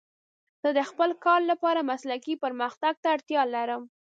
زه 0.61 0.69
د 0.77 0.79
خپل 0.89 1.09
کار 1.25 1.41
لپاره 1.51 1.87
مسلکي 1.91 2.35
پرمختګ 2.43 2.93
ته 3.03 3.07
اړتیا 3.15 3.41
لرم. 3.55 3.83